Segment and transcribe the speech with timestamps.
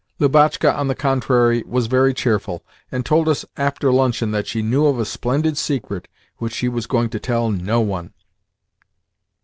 [0.19, 4.87] Lubotshka, on the contrary, was very cheerful, and told us after luncheon that she knew
[4.87, 8.11] of a splendid secret which she was going to tell no one.